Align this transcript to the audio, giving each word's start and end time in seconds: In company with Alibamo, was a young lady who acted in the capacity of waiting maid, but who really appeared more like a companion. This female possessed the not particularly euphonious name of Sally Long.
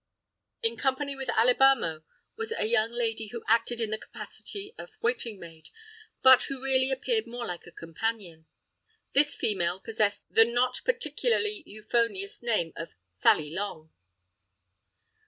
In 0.63 0.77
company 0.77 1.15
with 1.15 1.29
Alibamo, 1.29 2.01
was 2.35 2.51
a 2.57 2.65
young 2.65 2.89
lady 2.91 3.27
who 3.27 3.43
acted 3.47 3.79
in 3.79 3.91
the 3.91 3.99
capacity 3.99 4.73
of 4.75 4.97
waiting 4.99 5.39
maid, 5.39 5.69
but 6.23 6.41
who 6.45 6.63
really 6.63 6.89
appeared 6.89 7.27
more 7.27 7.45
like 7.45 7.67
a 7.67 7.71
companion. 7.71 8.47
This 9.13 9.35
female 9.35 9.79
possessed 9.79 10.33
the 10.33 10.43
not 10.43 10.81
particularly 10.85 11.61
euphonious 11.67 12.41
name 12.41 12.73
of 12.75 12.95
Sally 13.11 13.51
Long. 13.51 13.91